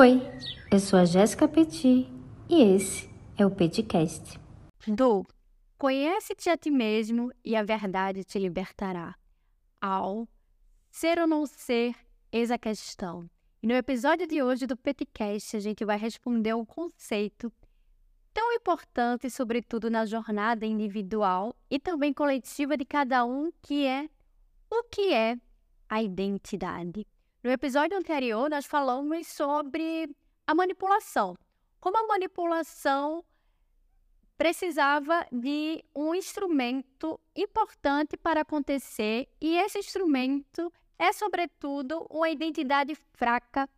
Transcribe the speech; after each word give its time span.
Oi, 0.00 0.22
eu 0.70 0.78
sou 0.78 0.96
a 0.96 1.04
Jéssica 1.04 1.48
Petit 1.48 2.08
e 2.48 2.62
esse 2.62 3.10
é 3.36 3.44
o 3.44 3.50
Petcast. 3.50 4.38
Du, 4.86 5.26
conhece-te 5.76 6.48
a 6.48 6.56
ti 6.56 6.70
mesmo 6.70 7.32
e 7.44 7.56
a 7.56 7.64
verdade 7.64 8.22
te 8.22 8.38
libertará. 8.38 9.16
Ao 9.80 10.28
ser 10.88 11.18
ou 11.18 11.26
não 11.26 11.44
ser, 11.46 11.96
eis 12.30 12.52
a 12.52 12.56
questão. 12.56 13.28
E 13.60 13.66
no 13.66 13.74
episódio 13.74 14.24
de 14.28 14.40
hoje 14.40 14.68
do 14.68 14.76
Petcast, 14.76 15.56
a 15.56 15.58
gente 15.58 15.84
vai 15.84 15.98
responder 15.98 16.54
um 16.54 16.64
conceito 16.64 17.52
tão 18.32 18.52
importante, 18.52 19.28
sobretudo 19.28 19.90
na 19.90 20.06
jornada 20.06 20.64
individual 20.64 21.56
e 21.68 21.76
também 21.80 22.12
coletiva 22.12 22.76
de 22.76 22.84
cada 22.84 23.24
um, 23.24 23.50
que 23.60 23.84
é 23.84 24.08
o 24.70 24.84
que 24.84 25.12
é 25.12 25.36
a 25.88 26.00
identidade. 26.00 27.04
No 27.42 27.50
episódio 27.50 27.96
anterior, 27.96 28.50
nós 28.50 28.66
falamos 28.66 29.26
sobre 29.28 30.10
a 30.46 30.54
manipulação. 30.54 31.36
Como 31.80 31.96
a 31.96 32.06
manipulação 32.06 33.24
precisava 34.36 35.24
de 35.30 35.84
um 35.94 36.14
instrumento 36.14 37.20
importante 37.36 38.16
para 38.16 38.40
acontecer, 38.40 39.28
e 39.40 39.56
esse 39.56 39.78
instrumento 39.78 40.72
é, 40.98 41.12
sobretudo, 41.12 42.06
uma 42.10 42.28
identidade 42.28 42.94
fraca 43.14 43.68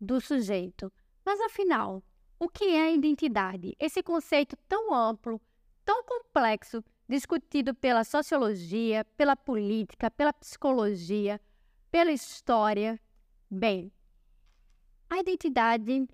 do 0.00 0.20
sujeito. 0.20 0.92
Mas 1.24 1.40
afinal, 1.40 2.02
o 2.38 2.48
que 2.48 2.64
é 2.64 2.82
a 2.82 2.92
identidade? 2.92 3.74
Esse 3.80 4.00
conceito 4.00 4.56
tão 4.68 4.94
amplo, 4.94 5.40
tão 5.84 6.04
complexo, 6.04 6.84
discutido 7.08 7.74
pela 7.74 8.04
sociologia, 8.04 9.04
pela 9.16 9.34
política, 9.34 10.08
pela 10.08 10.32
psicologia, 10.32 11.40
pela 11.90 12.12
história. 12.12 13.00
Bem, 13.50 13.90
a 15.08 15.20
identidade, 15.20 16.06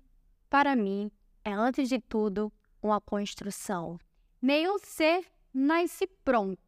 para 0.49 0.73
mim, 0.73 1.11
é 1.43 1.51
antes 1.51 1.89
de 1.89 1.99
tudo 1.99 2.49
uma 2.81 3.01
construção. 3.01 3.99
Nenhum 4.41 4.79
ser 4.79 5.25
nasce 5.53 6.07
pronto. 6.07 6.61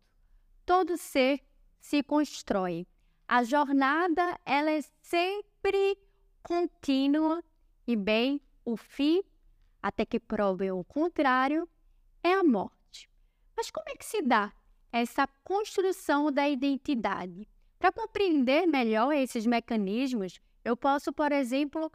Todo 0.66 0.98
ser 0.98 1.42
se 1.80 2.04
constrói. 2.04 2.86
A 3.26 3.46
jornada 3.46 4.38
ela 4.46 4.70
é 4.70 4.82
sempre 5.02 5.98
contínua 6.44 7.42
e 7.88 7.96
bem, 7.96 8.42
o 8.66 8.76
fim, 8.76 9.24
até 9.82 10.06
que 10.06 10.20
prove 10.20 10.70
o 10.70 10.84
contrário, 10.84 11.66
é 12.22 12.34
a 12.34 12.44
morte. 12.44 13.10
Mas 13.56 13.72
como 13.72 13.88
é 13.88 13.96
que 13.96 14.04
se 14.04 14.22
dá 14.22 14.52
essa 14.92 15.28
construção 15.46 16.30
da 16.30 16.50
identidade? 16.50 17.48
Para 17.80 17.94
compreender 17.94 18.66
melhor 18.66 19.14
esses 19.14 19.46
mecanismos, 19.46 20.42
eu 20.68 20.76
posso, 20.76 21.14
por 21.14 21.32
exemplo, 21.32 21.90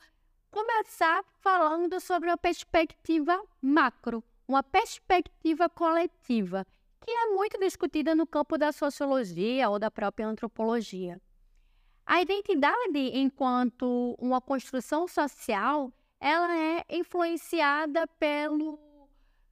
começar 0.50 1.22
falando 1.40 2.00
sobre 2.00 2.30
uma 2.30 2.38
perspectiva 2.38 3.38
macro, 3.60 4.24
uma 4.48 4.62
perspectiva 4.62 5.68
coletiva, 5.68 6.66
que 7.04 7.10
é 7.10 7.26
muito 7.34 7.58
discutida 7.58 8.14
no 8.14 8.26
campo 8.26 8.56
da 8.56 8.72
sociologia 8.72 9.68
ou 9.68 9.78
da 9.78 9.90
própria 9.90 10.26
antropologia. 10.26 11.20
A 12.06 12.22
identidade, 12.22 12.98
enquanto 13.12 14.16
uma 14.18 14.40
construção 14.40 15.06
social, 15.06 15.92
ela 16.18 16.56
é 16.56 16.82
influenciada 16.88 18.06
pelo 18.18 18.78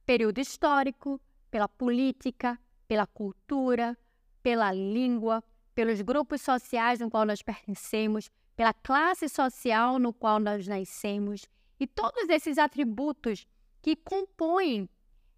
período 0.03 0.39
histórico, 0.39 1.21
pela 1.51 1.67
política, 1.67 2.59
pela 2.87 3.05
cultura, 3.05 3.95
pela 4.41 4.73
língua, 4.73 5.43
pelos 5.75 6.01
grupos 6.01 6.41
sociais 6.41 6.99
no 6.99 7.09
qual 7.09 7.23
nós 7.23 7.43
pertencemos, 7.43 8.31
pela 8.55 8.73
classe 8.73 9.27
social 9.29 9.97
no 9.97 10.13
qual 10.13 10.39
nós 10.39 10.67
nascemos 10.67 11.45
e 11.79 11.87
todos 11.87 12.29
esses 12.29 12.57
atributos 12.57 13.47
que 13.81 13.95
compõem 13.95 14.87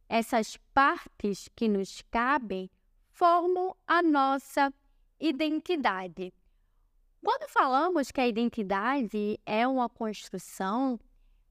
essas 0.10 0.58
partes 0.74 1.50
que 1.56 1.68
nos 1.68 2.02
cabem 2.12 2.70
formam 3.12 3.76
a 3.88 4.04
nossa 4.04 4.74
identidade. 5.20 6.34
Quando 7.24 7.50
falamos 7.50 8.12
que 8.12 8.20
a 8.20 8.28
identidade 8.28 9.40
é 9.46 9.66
uma 9.66 9.88
construção, 9.88 11.00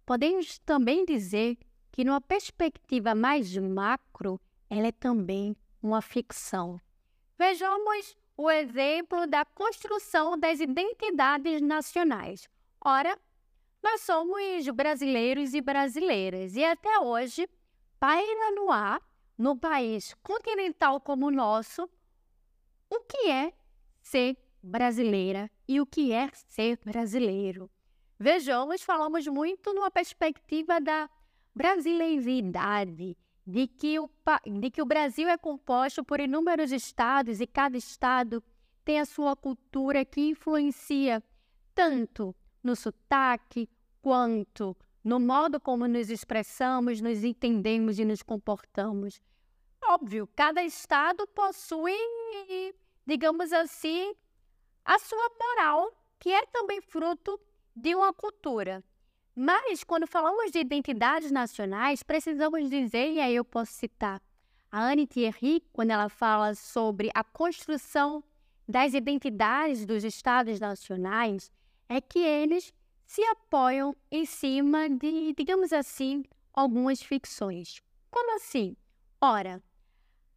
podemos 0.04 0.58
também 0.58 1.04
dizer 1.04 1.56
que, 1.90 2.04
numa 2.04 2.20
perspectiva 2.20 3.14
mais 3.14 3.56
macro, 3.56 4.38
ela 4.68 4.88
é 4.88 4.92
também 4.92 5.56
uma 5.82 6.02
ficção. 6.02 6.78
Vejamos 7.38 8.16
o 8.36 8.50
exemplo 8.50 9.26
da 9.26 9.44
construção 9.44 10.38
das 10.38 10.60
identidades 10.60 11.60
nacionais. 11.60 12.48
Ora, 12.84 13.18
nós 13.82 14.00
somos 14.02 14.68
brasileiros 14.68 15.54
e 15.54 15.60
brasileiras 15.60 16.54
e 16.54 16.64
até 16.64 16.98
hoje 17.00 17.48
paira 17.98 18.50
no 18.52 18.70
ar, 18.70 19.00
no 19.36 19.56
país 19.56 20.14
continental 20.22 21.00
como 21.00 21.26
o 21.26 21.30
nosso, 21.30 21.88
o 22.88 23.00
que 23.00 23.30
é 23.30 23.52
ser 24.00 24.36
brasileira 24.62 25.50
e 25.66 25.80
o 25.80 25.86
que 25.86 26.12
é 26.12 26.30
ser 26.46 26.78
brasileiro. 26.84 27.70
Vejamos, 28.18 28.82
falamos 28.82 29.26
muito 29.26 29.72
numa 29.74 29.90
perspectiva 29.90 30.80
da 30.80 31.10
brasileiridade, 31.54 33.16
de 33.46 33.66
que, 33.66 33.98
o, 33.98 34.08
de 34.46 34.70
que 34.70 34.80
o 34.80 34.86
Brasil 34.86 35.28
é 35.28 35.36
composto 35.36 36.04
por 36.04 36.20
inúmeros 36.20 36.70
estados 36.72 37.40
e 37.40 37.46
cada 37.46 37.76
estado 37.76 38.42
tem 38.84 39.00
a 39.00 39.04
sua 39.04 39.34
cultura 39.34 40.04
que 40.04 40.20
influencia 40.20 41.22
tanto 41.74 42.34
no 42.62 42.76
sotaque 42.76 43.68
quanto 44.00 44.76
no 45.02 45.18
modo 45.18 45.60
como 45.60 45.88
nos 45.88 46.10
expressamos, 46.10 47.00
nos 47.00 47.24
entendemos 47.24 47.98
e 47.98 48.04
nos 48.04 48.22
comportamos. 48.22 49.20
Óbvio, 49.84 50.28
cada 50.36 50.62
estado 50.62 51.26
possui, 51.28 51.98
digamos 53.04 53.52
assim, 53.52 54.14
a 54.84 54.98
sua 54.98 55.28
moral, 55.40 55.92
que 56.20 56.30
é 56.30 56.46
também 56.46 56.80
fruto 56.80 57.40
de 57.74 57.94
uma 57.94 58.12
cultura. 58.12 58.84
Mas, 59.34 59.82
quando 59.82 60.06
falamos 60.06 60.50
de 60.50 60.58
identidades 60.58 61.30
nacionais, 61.30 62.02
precisamos 62.02 62.68
dizer, 62.68 63.12
e 63.12 63.20
aí 63.20 63.34
eu 63.34 63.44
posso 63.44 63.72
citar 63.72 64.20
a 64.70 64.84
Anne 64.84 65.06
Thierry, 65.06 65.62
quando 65.72 65.90
ela 65.90 66.08
fala 66.08 66.54
sobre 66.54 67.10
a 67.14 67.22
construção 67.22 68.24
das 68.68 68.94
identidades 68.94 69.84
dos 69.84 70.02
estados 70.02 70.58
nacionais, 70.58 71.50
é 71.88 72.00
que 72.00 72.18
eles 72.18 72.72
se 73.04 73.22
apoiam 73.24 73.94
em 74.10 74.24
cima 74.24 74.88
de, 74.88 75.34
digamos 75.34 75.72
assim, 75.72 76.24
algumas 76.54 77.02
ficções. 77.02 77.82
Como 78.10 78.34
assim? 78.36 78.76
Ora, 79.20 79.62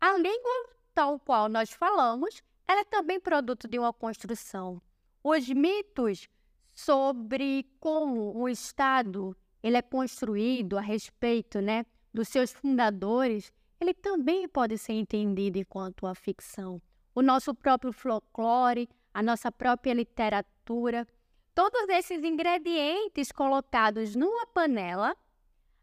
a 0.01 0.17
língua 0.17 0.75
tal 0.93 1.19
qual 1.19 1.47
nós 1.49 1.69
falamos, 1.71 2.41
ela 2.67 2.81
é 2.81 2.85
também 2.85 3.19
produto 3.19 3.67
de 3.67 3.77
uma 3.77 3.93
construção. 3.93 4.81
Os 5.23 5.47
mitos 5.49 6.27
sobre 6.75 7.65
como 7.79 8.37
o 8.37 8.49
Estado 8.49 9.35
ele 9.63 9.77
é 9.77 9.81
construído 9.81 10.77
a 10.77 10.81
respeito 10.81 11.59
né, 11.59 11.85
dos 12.13 12.27
seus 12.27 12.51
fundadores, 12.51 13.51
ele 13.79 13.93
também 13.95 14.47
pode 14.47 14.77
ser 14.77 14.93
entendido 14.93 15.57
enquanto 15.57 16.03
uma 16.03 16.13
ficção. 16.13 16.79
O 17.15 17.21
nosso 17.21 17.55
próprio 17.55 17.91
folclore, 17.91 18.87
a 19.11 19.23
nossa 19.23 19.51
própria 19.51 19.93
literatura, 19.93 21.07
todos 21.55 21.89
esses 21.89 22.23
ingredientes 22.23 23.31
colocados 23.31 24.15
numa 24.15 24.45
panela, 24.45 25.15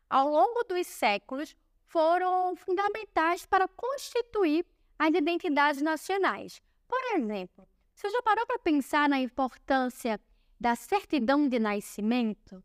ao 0.09 0.29
longo 0.29 0.63
dos 0.63 0.87
séculos, 0.87 1.57
foram 1.87 2.55
fundamentais 2.55 3.45
para 3.47 3.67
constituir 3.67 4.65
as 4.99 5.09
identidades 5.09 5.83
nacionais. 5.83 6.63
Por 6.87 7.03
exemplo, 7.17 7.67
você 7.95 8.09
já 8.11 8.23
parou 8.23 8.47
para 8.47 8.59
pensar 8.59 9.09
na 9.09 9.19
importância 9.19 10.21
da 10.63 10.77
certidão 10.77 11.49
de 11.49 11.59
nascimento? 11.59 12.63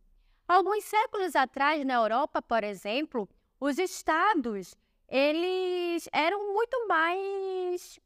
Alguns 0.47 0.83
séculos 0.83 1.35
atrás, 1.35 1.83
na 1.83 1.95
Europa, 1.95 2.43
por 2.43 2.63
exemplo, 2.63 3.27
os 3.59 3.79
estados 3.79 4.75
eles 5.09 6.07
eram 6.13 6.53
muito 6.53 6.87
mais 6.87 7.99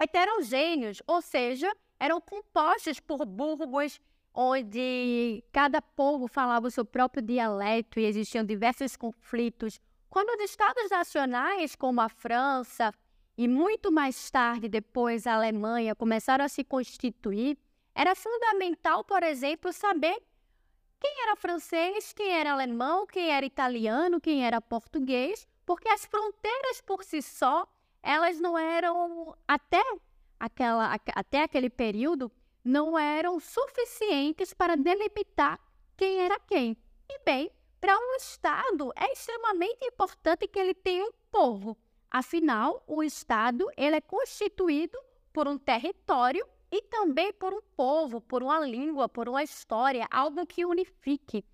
heterogêneos, 0.00 1.02
ou 1.06 1.20
seja, 1.20 1.70
eram 2.00 2.22
compostos 2.22 2.98
por 2.98 3.26
burgos 3.26 4.00
onde 4.32 5.44
cada 5.52 5.82
povo 5.82 6.26
falava 6.26 6.66
o 6.66 6.70
seu 6.70 6.84
próprio 6.84 7.22
dialeto 7.22 8.00
e 8.00 8.04
existiam 8.04 8.44
diversos 8.44 8.96
conflitos. 8.96 9.78
Quando 10.08 10.30
os 10.38 10.50
estados 10.50 10.88
nacionais, 10.88 11.76
como 11.76 12.00
a 12.00 12.08
França 12.08 12.94
e 13.36 13.46
muito 13.46 13.92
mais 13.92 14.30
tarde, 14.30 14.68
depois 14.68 15.26
a 15.26 15.34
Alemanha, 15.34 15.94
começaram 15.94 16.46
a 16.46 16.48
se 16.48 16.64
constituir, 16.64 17.58
era 17.96 18.14
fundamental, 18.14 19.02
por 19.02 19.22
exemplo, 19.22 19.72
saber 19.72 20.22
quem 21.00 21.22
era 21.22 21.34
francês, 21.34 22.12
quem 22.12 22.30
era 22.30 22.52
alemão, 22.52 23.06
quem 23.06 23.30
era 23.30 23.46
italiano, 23.46 24.20
quem 24.20 24.44
era 24.44 24.60
português, 24.60 25.48
porque 25.64 25.88
as 25.88 26.04
fronteiras 26.04 26.82
por 26.82 27.02
si 27.02 27.22
só, 27.22 27.66
elas 28.02 28.38
não 28.38 28.56
eram 28.58 29.34
até 29.48 29.82
aquela 30.38 30.94
até 31.14 31.42
aquele 31.42 31.70
período 31.70 32.30
não 32.62 32.98
eram 32.98 33.40
suficientes 33.40 34.52
para 34.52 34.76
delimitar 34.76 35.58
quem 35.96 36.18
era 36.18 36.38
quem. 36.40 36.76
E 37.08 37.18
bem, 37.24 37.50
para 37.80 37.96
um 37.96 38.14
Estado 38.16 38.92
é 38.94 39.10
extremamente 39.10 39.86
importante 39.86 40.46
que 40.46 40.58
ele 40.58 40.74
tenha 40.74 41.02
um 41.02 41.12
povo. 41.30 41.74
Afinal, 42.10 42.84
o 42.86 43.02
Estado 43.02 43.66
ele 43.74 43.96
é 43.96 44.00
constituído 44.02 44.98
por 45.32 45.48
um 45.48 45.56
território 45.56 46.46
e 46.70 46.82
também 46.82 47.32
por 47.32 47.54
um 47.54 47.62
povo, 47.76 48.20
por 48.20 48.42
uma 48.42 48.60
língua, 48.60 49.08
por 49.08 49.28
uma 49.28 49.42
história, 49.42 50.06
algo 50.10 50.46
que 50.46 50.64
unifique. 50.64 51.44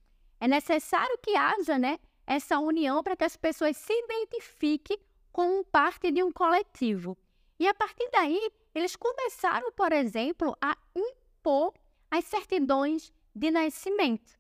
É 0.41 0.49
necessário 0.49 1.19
que 1.19 1.37
haja 1.37 1.79
né, 1.79 1.99
essa 2.27 2.59
união 2.59 3.03
para 3.03 3.17
que 3.17 3.25
as 3.25 3.37
pessoas 3.37 3.77
se 3.77 3.93
identifiquem 3.93 4.99
como 5.31 5.65
parte 5.65 6.11
de 6.11 6.23
um 6.23 6.33
coletivo. 6.33 7.17
E 7.59 7.69
a 7.69 7.75
partir 7.75 8.09
daí, 8.13 8.51
eles 8.75 8.97
começaram, 8.97 9.71
por 9.73 9.93
exemplo, 9.93 10.57
a 10.61 10.77
impor 10.97 11.75
as 12.11 12.25
certidões 12.25 13.13
de 13.35 13.51
nascimento 13.51 14.39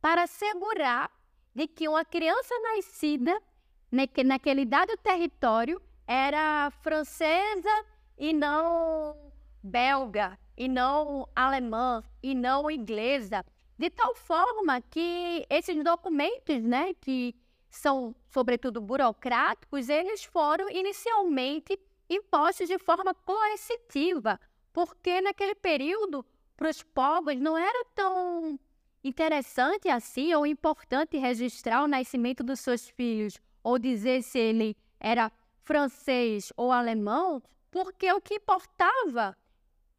para 0.00 0.24
assegurar 0.24 1.10
de 1.54 1.66
que 1.66 1.88
uma 1.88 2.04
criança 2.04 2.54
nascida 2.60 3.40
naquele 4.24 4.64
dado 4.64 4.96
território 4.98 5.80
era 6.06 6.70
francesa 6.82 7.84
e 8.16 8.32
não 8.32 9.27
belga, 9.68 10.38
e 10.56 10.66
não 10.66 11.28
alemã, 11.36 12.02
e 12.22 12.34
não 12.34 12.70
inglesa, 12.70 13.44
de 13.78 13.90
tal 13.90 14.14
forma 14.14 14.80
que 14.80 15.46
esses 15.48 15.82
documentos, 15.84 16.62
né, 16.62 16.94
que 16.94 17.34
são 17.70 18.14
sobretudo 18.28 18.80
burocráticos, 18.80 19.88
eles 19.88 20.24
foram 20.24 20.68
inicialmente 20.70 21.78
impostos 22.10 22.66
de 22.66 22.78
forma 22.78 23.14
coercitiva, 23.14 24.40
porque 24.72 25.20
naquele 25.20 25.54
período 25.54 26.24
para 26.56 26.70
os 26.70 26.82
povos 26.82 27.36
não 27.36 27.56
era 27.56 27.84
tão 27.94 28.58
interessante 29.04 29.88
assim 29.88 30.34
ou 30.34 30.44
importante 30.44 31.16
registrar 31.16 31.84
o 31.84 31.88
nascimento 31.88 32.42
dos 32.42 32.58
seus 32.60 32.88
filhos 32.88 33.38
ou 33.62 33.78
dizer 33.78 34.22
se 34.22 34.38
ele 34.38 34.76
era 34.98 35.30
francês 35.62 36.52
ou 36.56 36.72
alemão, 36.72 37.42
porque 37.70 38.10
o 38.12 38.20
que 38.20 38.36
importava 38.36 39.36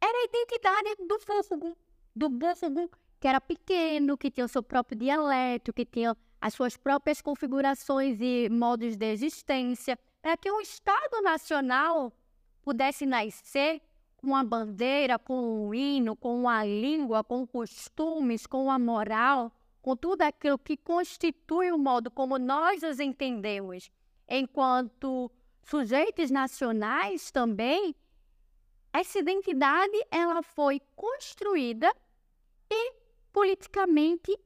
era 0.02 0.18
a 0.18 0.26
identidade 0.26 0.96
do 1.08 1.18
búfalo, 1.18 1.78
do 2.16 2.30
búfalo 2.30 2.90
que 3.20 3.28
era 3.28 3.42
pequeno, 3.42 4.18
que 4.18 4.32
tinha 4.32 4.46
o 4.46 4.50
seu 4.50 4.64
próprio 4.64 4.98
dialeto, 4.98 5.74
que 5.74 5.86
tinha 5.86 6.16
as 6.40 6.54
suas 6.54 6.78
próprias 6.78 7.22
configurações 7.22 8.18
e 8.22 8.48
modos 8.50 8.96
de 8.96 9.12
existência, 9.12 10.00
para 10.22 10.38
que 10.38 10.50
um 10.50 10.62
Estado 10.62 11.22
nacional 11.22 12.14
pudesse 12.62 13.06
nascer 13.06 13.82
com 14.16 14.28
uma 14.28 14.44
bandeira, 14.44 15.20
com 15.20 15.68
um 15.68 15.74
hino, 15.74 16.16
com 16.16 16.42
uma 16.42 16.64
língua, 16.64 17.24
com 17.24 17.46
costumes, 17.46 18.46
com 18.46 18.72
a 18.72 18.80
moral, 18.80 19.52
com 19.82 19.96
tudo 19.96 20.22
aquilo 20.22 20.58
que 20.58 20.78
constitui 20.78 21.72
o 21.72 21.78
modo 21.78 22.12
como 22.12 22.38
nós 22.38 22.84
os 22.84 23.00
entendemos, 23.00 23.90
enquanto 24.28 25.32
sujeitos 25.62 26.32
nacionais 26.32 27.32
também, 27.32 27.96
essa 28.92 29.20
identidade 29.20 29.98
ela 30.12 30.42
foi 30.42 30.82
construída 30.96 31.94
e 32.70 32.94
politicamente 33.32 34.38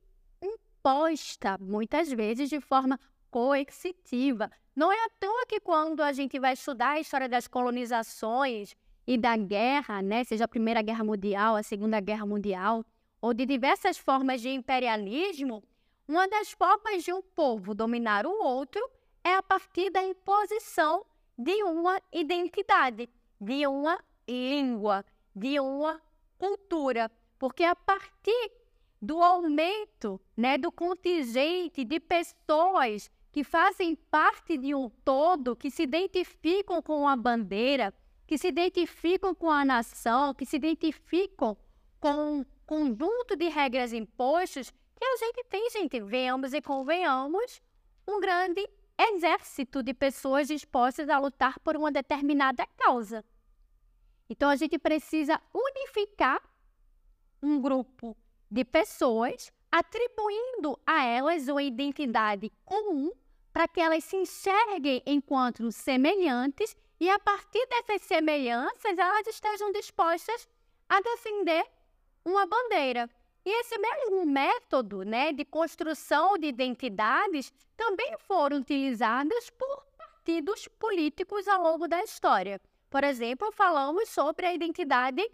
imposta, 0.42 1.58
muitas 1.60 2.12
vezes 2.12 2.50
de 2.50 2.60
forma 2.60 3.00
coercitiva. 3.32 4.52
Não 4.76 4.92
é 4.92 5.06
à 5.06 5.10
toa 5.20 5.46
que 5.48 5.60
quando 5.60 6.02
a 6.02 6.12
gente 6.12 6.40
vai 6.40 6.54
estudar 6.54 6.92
a 6.92 7.00
história 7.00 7.30
das 7.30 7.48
colonizações 7.48 8.76
e 9.06 9.18
da 9.18 9.36
guerra, 9.36 10.02
né, 10.02 10.24
seja 10.24 10.46
a 10.46 10.48
Primeira 10.48 10.82
Guerra 10.82 11.04
Mundial, 11.04 11.56
a 11.56 11.64
Segunda 11.64 12.00
Guerra 12.00 12.26
Mundial, 12.26 12.86
ou 13.22 13.34
de 13.34 13.46
diversas 13.46 13.98
formas 13.98 14.42
de 14.42 14.50
imperialismo, 14.50 15.64
uma 16.08 16.28
das 16.28 16.52
formas 16.52 17.04
de 17.04 17.14
um 17.14 17.22
povo 17.22 17.74
dominar 17.74 18.26
o 18.26 18.44
outro 18.44 18.82
é 19.24 19.36
a 19.36 19.42
partir 19.42 19.90
da 19.90 20.04
imposição 20.04 21.06
de 21.38 21.64
uma 21.64 22.00
identidade, 22.12 23.10
de 23.40 23.66
uma 23.66 23.98
língua, 24.28 25.06
de 25.36 25.60
uma 25.60 26.02
cultura, 26.38 27.12
porque 27.40 27.64
a 27.64 27.76
partir 27.76 28.52
do 29.02 29.22
aumento 29.22 30.20
né, 30.36 30.58
do 30.58 30.72
contingente 30.72 31.84
de 31.84 32.00
pessoas 32.00 33.12
que 33.32 33.44
fazem 33.44 33.96
parte 33.96 34.58
de 34.58 34.76
um 34.76 34.90
todo, 35.04 35.56
que 35.56 35.72
se 35.72 35.84
identificam 35.84 36.82
com 36.82 37.08
a 37.08 37.16
bandeira, 37.16 37.94
que 38.28 38.38
se 38.38 38.48
identificam 38.48 39.34
com 39.34 39.50
a 39.50 39.66
nação, 39.66 40.34
que 40.34 40.46
se 40.46 40.56
identificam 40.56 41.58
com 42.00 42.40
um 42.40 42.46
conjunto 42.66 43.36
de 43.36 43.50
regras 43.50 43.92
impostas, 43.92 44.70
que 44.70 45.04
a 45.04 45.18
gente 45.18 45.44
tem, 45.50 45.70
gente, 45.72 46.00
venhamos 46.00 46.54
e 46.54 46.62
convenhamos, 46.62 47.62
um 48.08 48.20
grande 48.20 48.70
exército 48.98 49.82
de 49.82 49.94
pessoas 49.94 50.48
dispostas 50.48 51.10
a 51.10 51.18
lutar 51.18 51.60
por 51.60 51.76
uma 51.76 51.92
determinada 51.92 52.66
causa. 52.78 53.26
Então 54.34 54.50
a 54.50 54.56
gente 54.56 54.80
precisa 54.80 55.40
unificar 55.54 56.42
um 57.40 57.62
grupo 57.62 58.18
de 58.50 58.66
pessoas, 58.66 59.54
atribuindo 59.72 60.76
a 60.88 61.06
elas 61.06 61.48
uma 61.48 61.62
identidade 61.62 62.52
comum 62.66 63.12
para 63.54 63.68
que 63.68 63.80
elas 63.80 64.04
se 64.04 64.16
enxerguem 64.16 65.04
enquanto 65.06 65.72
semelhantes 65.72 66.76
e 67.00 67.08
a 67.12 67.20
partir 67.20 67.64
dessas 67.68 68.02
semelhanças 68.08 68.98
elas 68.98 69.28
estejam 69.28 69.72
dispostas 69.72 70.50
a 70.90 71.00
defender 71.00 71.64
uma 72.26 72.48
bandeira. 72.48 73.08
E 73.46 73.52
esse 73.60 73.78
mesmo 73.78 74.26
método 74.26 75.04
né, 75.04 75.32
de 75.32 75.46
construção 75.46 76.40
de 76.40 76.48
identidades 76.48 77.54
também 77.78 78.16
foram 78.18 78.58
utilizados 78.58 79.52
por 79.52 79.86
partidos 79.96 80.68
políticos 80.80 81.48
ao 81.48 81.62
longo 81.62 81.88
da 81.88 82.02
história. 82.02 82.60
Por 82.94 83.04
exemplo, 83.04 83.52
falamos 83.52 84.08
sobre 84.10 84.46
a 84.46 84.54
identidade 84.54 85.28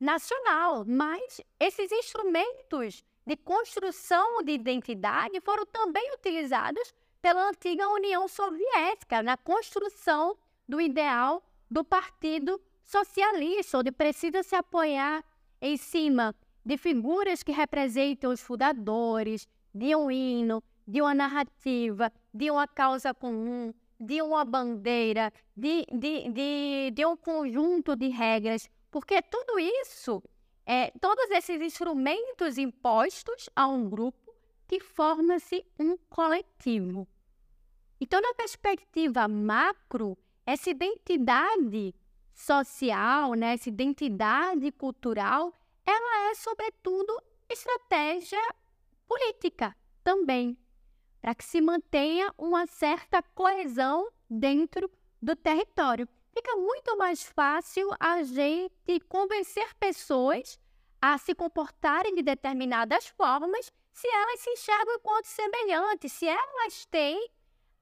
nacional, 0.00 0.84
mas 0.84 1.40
esses 1.60 1.92
instrumentos 1.92 3.04
de 3.24 3.36
construção 3.36 4.42
de 4.42 4.50
identidade 4.50 5.40
foram 5.40 5.64
também 5.64 6.12
utilizados 6.12 6.92
pela 7.22 7.50
antiga 7.50 7.88
União 7.88 8.26
Soviética 8.26 9.22
na 9.22 9.36
construção 9.36 10.36
do 10.68 10.80
ideal 10.80 11.40
do 11.70 11.84
Partido 11.84 12.60
Socialista, 12.82 13.78
onde 13.78 13.92
precisa 13.92 14.42
se 14.42 14.56
apoiar 14.56 15.24
em 15.60 15.76
cima 15.76 16.34
de 16.66 16.76
figuras 16.76 17.44
que 17.44 17.52
representam 17.52 18.32
os 18.32 18.40
fundadores, 18.40 19.46
de 19.72 19.94
um 19.94 20.10
hino, 20.10 20.60
de 20.84 21.00
uma 21.00 21.14
narrativa, 21.14 22.12
de 22.34 22.50
uma 22.50 22.66
causa 22.66 23.14
comum, 23.14 23.72
de 23.98 24.20
uma 24.22 24.44
bandeira, 24.44 25.32
de, 25.56 25.86
de, 25.92 26.28
de, 26.30 26.90
de 26.92 27.06
um 27.06 27.16
conjunto 27.16 27.96
de 27.96 28.08
regras, 28.08 28.68
porque 28.90 29.22
tudo 29.22 29.58
isso, 29.58 30.22
é, 30.66 30.90
todos 31.00 31.30
esses 31.30 31.60
instrumentos 31.60 32.58
impostos 32.58 33.48
a 33.54 33.66
um 33.66 33.88
grupo 33.88 34.34
que 34.66 34.80
forma-se 34.80 35.64
um 35.78 35.96
coletivo. 36.08 37.06
Então, 38.00 38.20
na 38.20 38.34
perspectiva 38.34 39.28
macro, 39.28 40.18
essa 40.44 40.70
identidade 40.70 41.94
social, 42.32 43.34
né, 43.34 43.54
essa 43.54 43.68
identidade 43.68 44.70
cultural, 44.72 45.52
ela 45.86 46.30
é, 46.30 46.34
sobretudo, 46.34 47.20
estratégia 47.48 48.40
política 49.06 49.76
também, 50.02 50.58
para 51.24 51.34
que 51.34 51.42
se 51.42 51.58
mantenha 51.58 52.30
uma 52.36 52.66
certa 52.66 53.22
coesão 53.34 54.10
dentro 54.28 54.90
do 55.22 55.34
território. 55.34 56.06
Fica 56.34 56.54
muito 56.54 56.98
mais 56.98 57.22
fácil 57.22 57.88
a 57.98 58.22
gente 58.22 59.00
convencer 59.08 59.74
pessoas 59.80 60.60
a 61.00 61.16
se 61.16 61.34
comportarem 61.34 62.14
de 62.14 62.20
determinadas 62.20 63.06
formas 63.06 63.72
se 63.90 64.06
elas 64.06 64.40
se 64.40 64.50
enxergam 64.50 64.96
enquanto 64.96 65.24
semelhantes, 65.24 66.12
se 66.12 66.26
elas 66.26 66.84
têm 66.90 67.30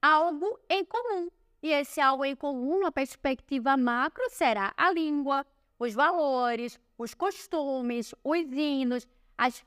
algo 0.00 0.56
em 0.70 0.84
comum. 0.84 1.28
E 1.60 1.72
esse 1.72 2.00
algo 2.00 2.24
em 2.24 2.36
comum, 2.36 2.78
na 2.78 2.92
perspectiva 2.92 3.76
macro, 3.76 4.22
será 4.30 4.72
a 4.76 4.92
língua, 4.92 5.44
os 5.80 5.92
valores, 5.94 6.78
os 6.96 7.12
costumes, 7.12 8.14
os 8.22 8.38
hinos, 8.52 9.04
as, 9.36 9.64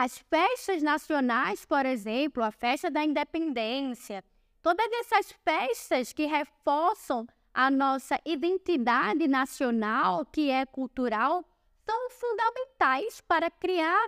as 0.00 0.16
festas 0.16 0.80
nacionais, 0.80 1.64
por 1.64 1.84
exemplo, 1.84 2.44
a 2.44 2.52
festa 2.52 2.88
da 2.88 3.04
independência, 3.04 4.22
todas 4.62 4.86
essas 4.92 5.32
festas 5.44 6.12
que 6.12 6.24
reforçam 6.24 7.26
a 7.52 7.68
nossa 7.68 8.20
identidade 8.24 9.26
nacional, 9.26 10.24
que 10.26 10.50
é 10.52 10.64
cultural, 10.64 11.44
são 11.84 12.10
fundamentais 12.10 13.20
para 13.22 13.50
criar 13.50 14.06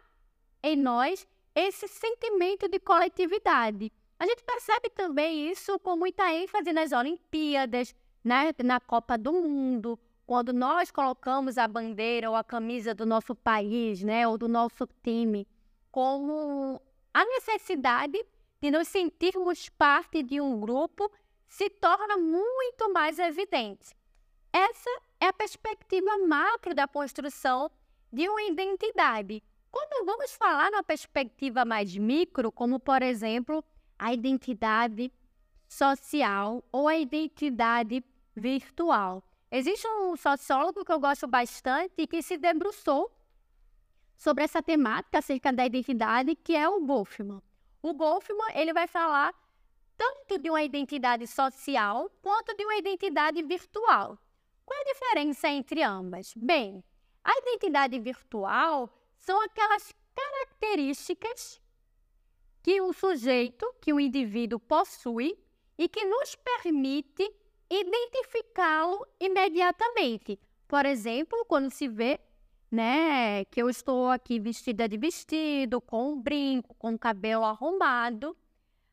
em 0.62 0.76
nós 0.76 1.26
esse 1.56 1.88
sentimento 1.88 2.68
de 2.68 2.78
coletividade. 2.78 3.90
A 4.16 4.26
gente 4.26 4.44
percebe 4.44 4.90
também 4.90 5.50
isso 5.50 5.76
com 5.80 5.96
muita 5.96 6.32
ênfase 6.32 6.72
nas 6.72 6.92
Olimpíadas, 6.92 7.96
né? 8.22 8.52
na 8.62 8.78
Copa 8.78 9.18
do 9.18 9.32
Mundo, 9.32 9.98
quando 10.24 10.52
nós 10.52 10.92
colocamos 10.92 11.58
a 11.58 11.66
bandeira 11.66 12.30
ou 12.30 12.36
a 12.36 12.44
camisa 12.44 12.94
do 12.94 13.04
nosso 13.04 13.34
país, 13.34 14.00
né, 14.04 14.28
ou 14.28 14.38
do 14.38 14.46
nosso 14.46 14.88
time, 15.02 15.44
como 15.90 16.80
a 17.12 17.24
necessidade 17.24 18.24
de 18.60 18.70
nos 18.70 18.88
sentirmos 18.88 19.68
parte 19.70 20.22
de 20.22 20.40
um 20.40 20.60
grupo 20.60 21.10
se 21.48 21.68
torna 21.68 22.16
muito 22.16 22.92
mais 22.92 23.18
evidente. 23.18 23.94
Essa 24.52 24.90
é 25.20 25.26
a 25.26 25.32
perspectiva 25.32 26.18
macro 26.26 26.74
da 26.74 26.86
construção 26.86 27.70
de 28.12 28.28
uma 28.28 28.42
identidade. 28.42 29.42
Quando 29.70 30.04
vamos 30.04 30.32
falar 30.32 30.70
na 30.70 30.82
perspectiva 30.82 31.64
mais 31.64 31.96
micro, 31.96 32.50
como 32.50 32.78
por 32.80 33.02
exemplo 33.02 33.64
a 33.98 34.12
identidade 34.12 35.12
social 35.68 36.64
ou 36.72 36.88
a 36.88 36.96
identidade 36.96 38.04
virtual. 38.34 39.22
Existe 39.50 39.86
um 39.86 40.16
sociólogo 40.16 40.84
que 40.84 40.92
eu 40.92 41.00
gosto 41.00 41.26
bastante 41.26 42.06
que 42.06 42.22
se 42.22 42.36
debruçou 42.36 43.10
sobre 44.20 44.44
essa 44.44 44.62
temática 44.62 45.18
acerca 45.18 45.50
da 45.50 45.64
identidade, 45.64 46.36
que 46.36 46.54
é 46.54 46.68
o 46.68 46.84
Goffman. 46.84 47.40
O 47.80 47.94
Goffman 47.94 48.52
ele 48.54 48.70
vai 48.70 48.86
falar 48.86 49.34
tanto 49.96 50.38
de 50.38 50.50
uma 50.50 50.62
identidade 50.62 51.26
social 51.26 52.10
quanto 52.20 52.54
de 52.54 52.62
uma 52.62 52.76
identidade 52.76 53.42
virtual. 53.42 54.18
Qual 54.66 54.78
é 54.78 54.82
a 54.82 54.92
diferença 54.92 55.48
entre 55.48 55.82
ambas? 55.82 56.34
Bem, 56.36 56.84
a 57.24 57.32
identidade 57.38 57.98
virtual 57.98 58.90
são 59.16 59.40
aquelas 59.40 59.90
características 60.14 61.58
que 62.62 62.78
o 62.78 62.92
sujeito, 62.92 63.74
que 63.80 63.90
o 63.90 63.98
indivíduo 63.98 64.60
possui 64.60 65.34
e 65.78 65.88
que 65.88 66.04
nos 66.04 66.36
permite 66.36 67.26
identificá-lo 67.70 69.06
imediatamente. 69.18 70.38
Por 70.68 70.84
exemplo, 70.84 71.42
quando 71.46 71.70
se 71.70 71.88
vê 71.88 72.20
né, 72.70 73.44
que 73.46 73.60
eu 73.60 73.68
estou 73.68 74.10
aqui 74.10 74.38
vestida 74.38 74.88
de 74.88 74.96
vestido, 74.96 75.80
com 75.80 76.12
um 76.12 76.20
brinco, 76.20 76.74
com 76.74 76.94
o 76.94 76.98
cabelo 76.98 77.44
arrumado, 77.44 78.36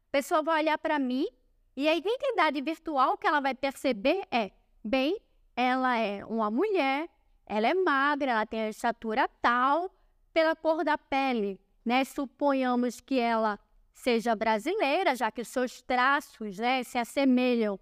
a 0.07 0.11
pessoa 0.11 0.41
vai 0.41 0.63
olhar 0.63 0.77
para 0.77 0.97
mim 0.97 1.27
e 1.75 1.87
a 1.87 1.95
identidade 1.95 2.59
virtual 2.61 3.17
que 3.17 3.27
ela 3.27 3.39
vai 3.39 3.53
perceber 3.53 4.23
é, 4.31 4.51
bem, 4.83 5.19
ela 5.55 5.97
é 5.97 6.25
uma 6.25 6.49
mulher, 6.49 7.07
ela 7.45 7.67
é 7.67 7.73
magra, 7.73 8.31
ela 8.31 8.45
tem 8.45 8.61
a 8.61 8.69
estatura 8.69 9.27
tal, 9.41 9.91
pela 10.33 10.55
cor 10.55 10.83
da 10.83 10.97
pele, 10.97 11.59
né? 11.85 12.03
Suponhamos 12.03 12.99
que 12.99 13.19
ela 13.19 13.59
seja 13.93 14.35
brasileira, 14.35 15.15
já 15.15 15.31
que 15.31 15.41
os 15.41 15.47
seus 15.47 15.81
traços, 15.81 16.57
né, 16.57 16.83
se 16.83 16.97
assemelham 16.97 17.79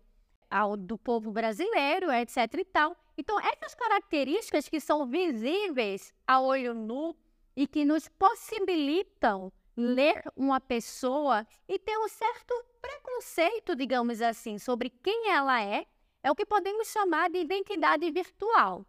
ao 0.50 0.78
do 0.78 0.98
povo 0.98 1.32
brasileiro, 1.32 2.12
etc 2.12 2.54
e 2.58 2.66
tal. 2.66 2.96
Então, 3.18 3.40
essas 3.40 3.74
características 3.74 4.68
que 4.68 4.80
são 4.80 5.08
visíveis 5.08 6.14
a 6.28 6.42
olho 6.42 6.74
nu 6.74 7.16
e 7.56 7.66
que 7.66 7.86
nos 7.86 8.10
possibilitam 8.10 9.52
ler 9.76 10.24
uma 10.36 10.60
pessoa 10.60 11.46
e 11.68 11.80
ter 11.80 11.98
um 11.98 12.08
certo 12.08 12.54
preconceito, 12.82 13.76
digamos 13.76 14.22
assim, 14.22 14.58
sobre 14.58 14.90
quem 14.90 15.30
ela 15.30 15.62
é, 15.62 15.86
é 16.24 16.32
o 16.32 16.36
que 16.36 16.46
podemos 16.46 16.88
chamar 16.88 17.30
de 17.30 17.40
identidade 17.40 18.10
virtual. 18.12 18.86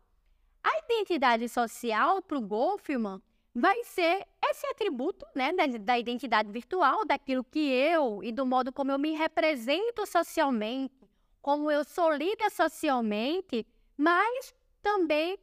A 0.63 0.79
identidade 0.79 1.49
social 1.49 2.23
para 2.23 2.39
o 2.39 2.41
Goffman 2.41 3.23
vai 3.55 3.85
ser 3.85 4.27
esse 4.45 4.67
atributo 4.67 5.25
né, 5.35 5.53
da, 5.53 5.67
da, 5.67 5.99
identidade 5.99 6.51
virtual, 6.51 7.05
daquilo 7.05 7.45
que 7.45 7.71
eu 7.71 8.23
e 8.23 8.33
do 8.33 8.45
modo 8.45 8.73
como 8.73 8.91
eu 8.91 8.99
me 8.99 9.13
represento 9.13 10.05
socialmente, 10.07 10.95
como 11.41 11.71
eu 11.71 11.85
sou 11.85 12.13
lida 12.13 12.51
socialmente, 12.51 13.67
mas 13.97 14.55
também 14.83 15.39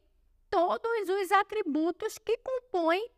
todos 0.50 1.08
os 1.08 1.32
atributos 1.32 2.18
que 2.18 2.38
compõem 2.38 3.10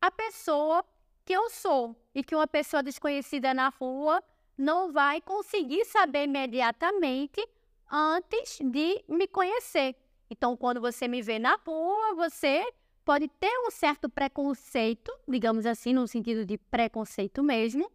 a 0.00 0.10
pessoa 0.10 0.84
que 1.24 1.32
eu 1.32 1.48
sou 1.50 1.96
e 2.14 2.22
que 2.22 2.34
uma 2.34 2.46
pessoa 2.46 2.82
desconhecida 2.82 3.52
na 3.52 3.68
rua 3.68 4.22
não 4.56 4.92
vai 4.92 5.20
conseguir 5.20 5.84
saber 5.84 6.24
imediatamente 6.24 7.46
antes 7.90 8.58
de 8.60 9.04
me 9.08 9.26
conhecer. 9.26 9.96
Então, 10.30 10.56
quando 10.56 10.80
você 10.80 11.08
me 11.08 11.22
vê 11.22 11.38
na 11.38 11.56
rua, 11.66 12.14
você 12.14 12.64
pode 13.04 13.28
ter 13.28 13.52
um 13.66 13.70
certo 13.70 14.08
preconceito, 14.08 15.12
digamos 15.28 15.66
assim, 15.66 15.92
no 15.92 16.06
sentido 16.06 16.44
de 16.46 16.56
preconceito 16.56 17.42
mesmo, 17.42 17.90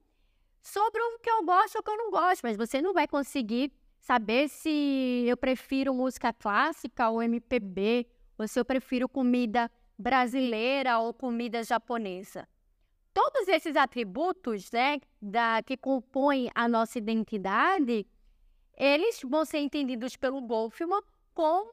sobre 0.61 1.01
o 1.01 1.19
que 1.19 1.29
eu 1.29 1.43
gosto 1.43 1.75
ou 1.75 1.81
o 1.81 1.83
que 1.83 1.89
eu 1.89 1.97
não 1.97 2.11
gosto, 2.11 2.41
mas 2.43 2.57
você 2.57 2.81
não 2.81 2.93
vai 2.93 3.07
conseguir 3.07 3.71
saber 3.99 4.47
se 4.49 5.25
eu 5.27 5.37
prefiro 5.37 5.93
música 5.93 6.33
clássica 6.33 7.09
ou 7.09 7.21
MPB, 7.21 8.07
ou 8.37 8.47
se 8.47 8.59
eu 8.59 8.65
prefiro 8.65 9.07
comida 9.07 9.69
brasileira 9.97 10.99
ou 10.99 11.13
comida 11.13 11.63
japonesa. 11.63 12.47
Todos 13.13 13.47
esses 13.49 13.75
atributos 13.75 14.71
né, 14.71 14.99
da, 15.21 15.61
que 15.61 15.75
compõem 15.75 16.49
a 16.55 16.67
nossa 16.67 16.97
identidade, 16.97 18.07
eles 18.77 19.19
vão 19.23 19.43
ser 19.43 19.59
entendidos 19.59 20.15
pelo 20.15 20.41
Goffman 20.41 21.01
como 21.33 21.69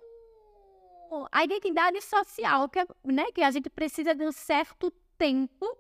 a 1.31 1.45
identidade 1.45 2.01
social, 2.01 2.69
que, 2.69 2.85
né, 3.05 3.27
que 3.33 3.43
a 3.43 3.51
gente 3.51 3.71
precisa 3.71 4.13
de 4.13 4.25
um 4.25 4.33
certo 4.33 4.91
tempo 5.17 5.79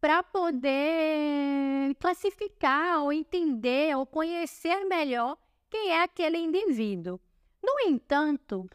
para 0.00 0.22
poder 0.22 1.94
classificar 1.98 3.02
ou 3.02 3.12
entender 3.12 3.96
ou 3.96 4.06
conhecer 4.06 4.84
melhor 4.86 5.36
quem 5.70 5.90
é 5.90 6.02
aquele 6.02 6.38
indivíduo. 6.38 7.20
No 7.62 7.78
entanto, 7.88 8.68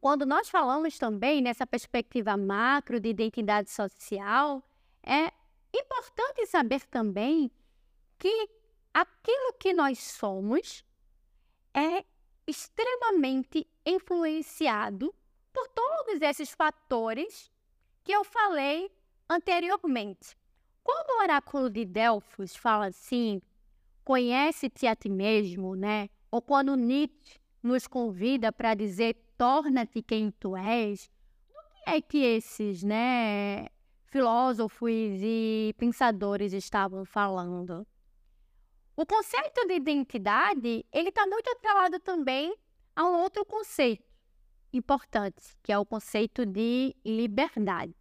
quando 0.00 0.26
nós 0.26 0.50
falamos 0.50 0.98
também 0.98 1.40
nessa 1.40 1.66
perspectiva 1.66 2.36
macro 2.36 3.00
de 3.00 3.08
identidade 3.08 3.70
social, 3.70 4.62
é 5.02 5.32
importante 5.72 6.46
saber 6.46 6.84
também 6.86 7.50
que 8.18 8.48
aquilo 8.92 9.52
que 9.58 9.72
nós 9.72 9.98
somos 9.98 10.84
é 11.72 12.04
extremamente 12.46 13.66
influenciado 13.86 15.14
por 15.52 15.68
todos 15.68 16.20
esses 16.22 16.50
fatores 16.50 17.50
que 18.02 18.12
eu 18.12 18.24
falei 18.24 18.90
anteriormente. 19.28 20.36
Quando 20.82 21.10
o 21.10 21.22
oráculo 21.22 21.68
de 21.68 21.84
Delfos 21.84 22.56
fala 22.56 22.86
assim, 22.86 23.42
conhece-te 24.08 24.86
a 24.86 24.96
ti 24.96 25.10
mesmo, 25.10 25.74
né? 25.74 26.08
Ou 26.30 26.40
quando 26.40 26.74
Nietzsche 26.76 27.38
nos 27.62 27.86
convida 27.86 28.50
para 28.50 28.72
dizer 28.74 29.14
torna-te 29.36 30.00
quem 30.00 30.30
tu 30.30 30.56
és, 30.56 31.10
o 31.50 31.84
que 31.84 31.90
é 31.90 32.00
que 32.00 32.24
esses, 32.24 32.82
né, 32.82 33.66
filósofos 34.06 34.90
e 34.90 35.74
pensadores 35.76 36.54
estavam 36.54 37.04
falando? 37.04 37.86
O 38.96 39.04
conceito 39.04 39.66
de 39.66 39.74
identidade, 39.74 40.86
ele 40.90 41.10
está 41.10 41.26
muito 41.26 41.50
atrelado 41.50 42.00
também 42.00 42.56
a 42.96 43.04
um 43.04 43.20
outro 43.20 43.44
conceito 43.44 44.08
importante, 44.72 45.54
que 45.62 45.70
é 45.70 45.78
o 45.78 45.84
conceito 45.84 46.46
de 46.46 46.96
liberdade. 47.04 47.94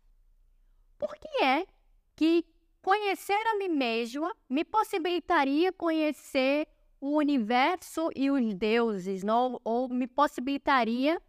Por 0.97 1.13
que 1.15 1.43
é 1.43 1.67
que 2.15 2.45
conhecer 2.87 3.45
a 3.47 3.57
mim 3.57 3.67
mesma 3.67 4.33
me 4.49 4.63
possibilitaria 4.63 5.73
conhecer 5.73 6.65
o 7.01 7.17
universo 7.17 8.09
e 8.15 8.31
os 8.31 8.53
deuses, 8.53 9.23
não? 9.23 9.59
ou 9.61 9.89
me 9.89 10.07
possibilitaria 10.07 11.21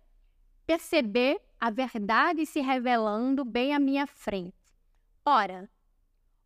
perceber 0.65 1.41
a 1.59 1.69
verdade 1.69 2.47
se 2.47 2.61
revelando 2.61 3.45
bem 3.45 3.75
à 3.75 3.81
minha 3.81 4.07
frente? 4.07 4.55
Ora, 5.27 5.69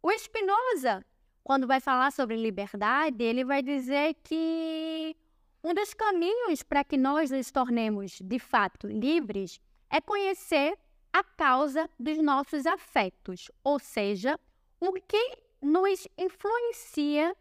o 0.02 0.10
Spinoza, 0.12 1.04
quando 1.44 1.66
vai 1.66 1.78
falar 1.78 2.10
sobre 2.10 2.34
liberdade, 2.34 3.22
ele 3.22 3.44
vai 3.44 3.62
dizer 3.62 4.14
que 4.24 5.14
um 5.62 5.74
dos 5.74 5.92
caminhos 5.92 6.62
para 6.62 6.82
que 6.82 6.96
nós 6.96 7.30
nos 7.30 7.50
tornemos 7.50 8.18
de 8.18 8.38
fato 8.38 8.86
livres 8.86 9.60
é 9.90 10.00
conhecer 10.00 10.74
a 11.12 11.22
causa 11.22 11.86
dos 12.00 12.16
nossos 12.16 12.64
afetos, 12.64 13.50
ou 13.62 13.78
seja, 13.78 14.40
o 14.88 14.92
que 14.94 15.38
nos 15.60 16.08
influencia 16.18 17.36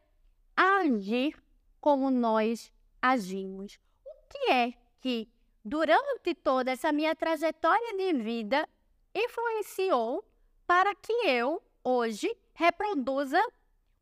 a 0.56 0.78
agir 0.82 1.36
como 1.80 2.12
nós 2.12 2.72
agimos. 3.02 3.80
O 4.06 4.30
que 4.30 4.52
é 4.52 4.74
que, 5.00 5.28
durante 5.66 6.36
toda 6.36 6.70
essa 6.70 6.92
minha 6.92 7.16
trajetória 7.16 7.98
de 7.98 8.14
vida, 8.14 8.70
influenciou 9.16 10.24
para 10.68 10.94
que 10.94 11.12
eu, 11.26 11.60
hoje, 11.84 12.32
reproduza 12.54 13.42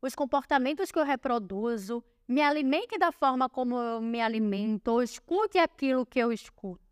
os 0.02 0.14
comportamentos 0.14 0.92
que 0.92 0.98
eu 0.98 1.04
reproduzo, 1.04 2.04
me 2.28 2.42
alimente 2.42 2.98
da 2.98 3.10
forma 3.10 3.48
como 3.48 3.78
eu 3.78 4.02
me 4.02 4.20
alimento, 4.20 4.88
ou 4.88 5.02
escute 5.02 5.56
aquilo 5.56 6.04
que 6.04 6.18
eu 6.18 6.30
escuto. 6.30 6.89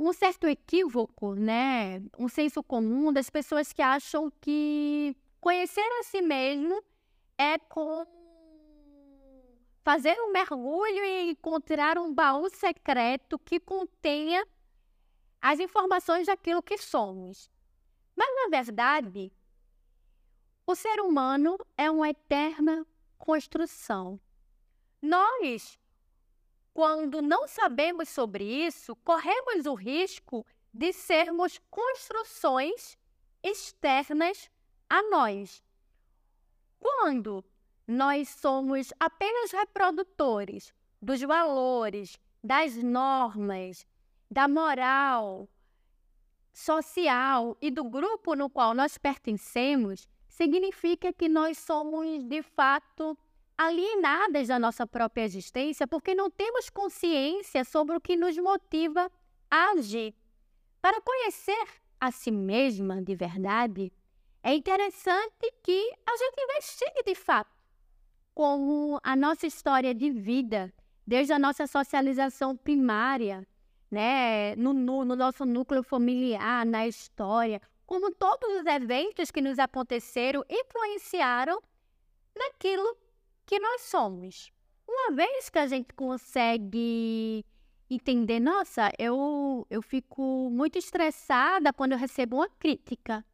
Um 0.00 0.12
certo 0.12 0.46
equívoco, 0.46 1.34
né? 1.34 2.02
Um 2.18 2.28
senso 2.28 2.62
comum 2.62 3.12
das 3.12 3.30
pessoas 3.30 3.72
que 3.72 3.82
acham 3.82 4.30
que 4.40 5.16
conhecer 5.40 5.80
a 6.00 6.02
si 6.04 6.22
mesmo 6.22 6.82
é 7.38 7.58
como 7.58 8.06
fazer 9.84 10.16
um 10.20 10.32
mergulho 10.32 11.04
e 11.04 11.30
encontrar 11.30 11.98
um 11.98 12.12
baú 12.14 12.48
secreto 12.50 13.38
que 13.38 13.58
contenha 13.60 14.46
as 15.40 15.60
informações 15.60 16.26
daquilo 16.26 16.62
que 16.62 16.78
somos. 16.78 17.50
Mas, 18.16 18.28
na 18.36 18.48
verdade, 18.50 19.32
O 20.66 20.74
ser 20.74 21.00
humano 21.00 21.56
é 21.76 21.90
uma 21.90 22.08
eterna 22.08 22.86
construção. 23.18 24.20
Nós, 25.00 25.78
quando 26.72 27.20
não 27.20 27.46
sabemos 27.46 28.08
sobre 28.08 28.44
isso, 28.44 28.96
corremos 28.96 29.66
o 29.66 29.74
risco 29.74 30.44
de 30.72 30.92
sermos 30.92 31.60
construções 31.70 32.96
externas 33.42 34.50
a 34.88 35.02
nós. 35.10 35.62
Quando 36.80 37.44
nós 37.86 38.28
somos 38.28 38.92
apenas 38.98 39.50
reprodutores 39.50 40.72
dos 41.00 41.20
valores, 41.20 42.18
das 42.42 42.76
normas, 42.76 43.86
da 44.30 44.48
moral 44.48 45.48
social 46.52 47.56
e 47.60 47.70
do 47.70 47.84
grupo 47.84 48.34
no 48.34 48.48
qual 48.48 48.74
nós 48.74 48.98
pertencemos, 48.98 50.08
significa 50.28 51.12
que 51.12 51.28
nós 51.28 51.58
somos 51.58 52.22
de 52.24 52.42
fato 52.42 53.16
alienadas 53.56 54.48
da 54.48 54.58
nossa 54.58 54.86
própria 54.86 55.24
existência 55.24 55.86
porque 55.86 56.14
não 56.14 56.30
temos 56.30 56.70
consciência 56.70 57.64
sobre 57.64 57.96
o 57.96 58.00
que 58.00 58.16
nos 58.16 58.36
motiva 58.38 59.10
a 59.50 59.70
agir. 59.72 60.14
Para 60.80 61.00
conhecer 61.00 61.64
a 62.00 62.10
si 62.10 62.30
mesma 62.30 63.00
de 63.00 63.14
verdade, 63.14 63.92
é 64.42 64.54
interessante 64.54 65.52
que 65.62 65.92
a 66.06 66.16
gente 66.16 66.42
investigue 66.42 67.02
de 67.04 67.14
fato 67.14 67.62
como 68.34 68.98
a 69.02 69.14
nossa 69.14 69.46
história 69.46 69.94
de 69.94 70.10
vida, 70.10 70.72
desde 71.06 71.32
a 71.32 71.38
nossa 71.38 71.66
socialização 71.66 72.56
primária, 72.56 73.46
né, 73.90 74.56
no, 74.56 74.72
no, 74.72 75.04
no 75.04 75.14
nosso 75.14 75.44
núcleo 75.44 75.82
familiar, 75.82 76.64
na 76.64 76.86
história, 76.86 77.60
como 77.84 78.10
todos 78.10 78.48
os 78.60 78.66
eventos 78.66 79.30
que 79.30 79.42
nos 79.42 79.58
aconteceram 79.58 80.42
influenciaram 80.48 81.62
naquilo 82.34 82.96
que 83.46 83.58
nós 83.58 83.82
somos. 83.82 84.52
Uma 84.86 85.14
vez 85.14 85.48
que 85.48 85.58
a 85.58 85.66
gente 85.66 85.92
consegue 85.94 87.44
entender, 87.88 88.40
nossa, 88.40 88.90
eu, 88.98 89.66
eu 89.70 89.82
fico 89.82 90.50
muito 90.50 90.78
estressada 90.78 91.72
quando 91.72 91.92
eu 91.92 91.98
recebo 91.98 92.36
uma 92.36 92.48
crítica. 92.48 93.24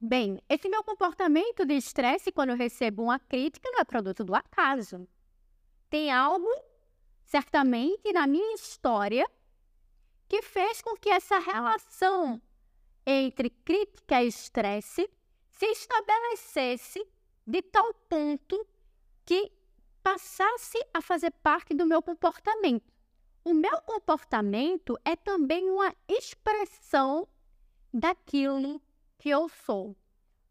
Bem, 0.00 0.40
esse 0.48 0.68
meu 0.68 0.84
comportamento 0.84 1.66
de 1.66 1.74
estresse 1.74 2.30
quando 2.30 2.50
eu 2.50 2.56
recebo 2.56 3.02
uma 3.02 3.18
crítica 3.18 3.68
não 3.70 3.80
é 3.80 3.84
produto 3.84 4.22
do 4.22 4.34
acaso. 4.34 5.08
Tem 5.90 6.12
algo, 6.12 6.48
certamente, 7.24 8.12
na 8.12 8.26
minha 8.26 8.54
história 8.54 9.28
que 10.28 10.42
fez 10.42 10.80
com 10.82 10.96
que 10.96 11.08
essa 11.08 11.38
relação 11.38 12.40
entre 13.04 13.50
crítica 13.50 14.22
e 14.22 14.28
estresse 14.28 15.10
se 15.48 15.66
estabelecesse 15.66 17.04
de 17.48 17.62
tal 17.62 17.94
ponto 18.10 18.66
que 19.24 19.50
passasse 20.02 20.78
a 20.92 21.00
fazer 21.00 21.30
parte 21.42 21.72
do 21.72 21.86
meu 21.86 22.02
comportamento. 22.02 22.92
O 23.42 23.54
meu 23.54 23.80
comportamento 23.80 24.98
é 25.02 25.16
também 25.16 25.70
uma 25.70 25.94
expressão 26.06 27.26
daquilo 27.92 28.82
que 29.16 29.30
eu 29.30 29.48
sou. 29.48 29.96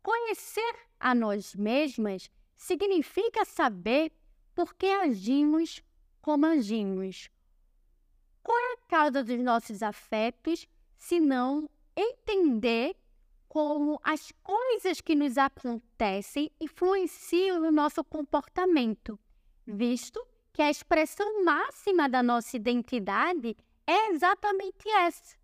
Conhecer 0.02 0.76
a 1.00 1.14
nós 1.14 1.54
mesmas 1.54 2.32
significa 2.56 3.46
saber 3.46 4.12
por 4.56 4.74
que 4.74 4.88
agimos 4.88 5.84
como 6.20 6.48
agimos. 6.48 7.30
Qual 8.42 8.58
é 8.58 8.74
a 8.74 8.88
causa 8.88 9.24
dos 9.24 9.40
nossos 9.40 9.84
afetos, 9.84 10.68
se 10.96 11.20
não 11.20 11.70
entender 11.96 12.96
como 13.48 14.00
as 14.04 14.32
coisas 14.44 15.02
que 15.02 15.16
nos 15.16 15.38
acontecem 15.38 16.52
influenciam 16.60 17.60
no 17.60 17.72
nosso 17.72 18.04
comportamento, 18.04 19.20
visto 19.66 20.26
que 20.52 20.62
a 20.62 20.70
expressão 20.70 21.44
máxima 21.44 22.10
da 22.10 22.22
nossa 22.22 22.56
identidade 22.58 23.56
é 23.86 24.12
exatamente 24.12 24.90
essa, 24.90 25.36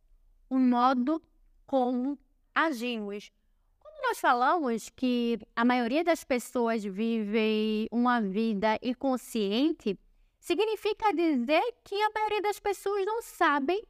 o 0.49 0.57
modo 0.57 1.21
como 1.65 2.17
agimos. 2.53 3.31
Quando 3.79 4.01
nós 4.03 4.19
falamos 4.19 4.89
que 4.89 5.39
a 5.55 5.63
maioria 5.63 6.03
das 6.03 6.23
pessoas 6.23 6.83
vive 6.83 7.87
uma 7.91 8.21
vida 8.21 8.77
inconsciente, 8.81 9.97
significa 10.39 11.13
dizer 11.13 11.63
que 11.83 11.95
a 12.01 12.09
maioria 12.13 12.41
das 12.41 12.59
pessoas 12.59 13.05
não 13.05 13.21
sabem 13.21 13.81